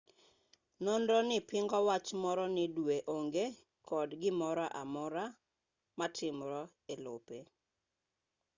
nonronii 0.83 1.45
pingo 1.49 1.77
wach 1.87 2.07
moro 2.23 2.45
ni 2.55 2.65
dwe 2.75 2.95
onge 3.15 3.45
kod 3.89 4.09
gimoroamora 4.21 5.25
matimre 5.99 6.61
elope 6.93 7.37